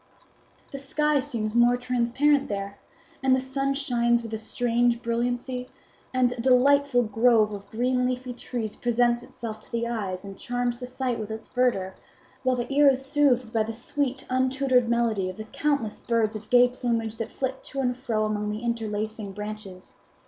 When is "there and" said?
2.49-3.35